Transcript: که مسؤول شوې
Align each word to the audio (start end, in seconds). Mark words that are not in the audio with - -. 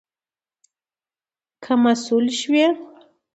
که 1.63 1.73
مسؤول 1.83 2.25
شوې 2.39 2.65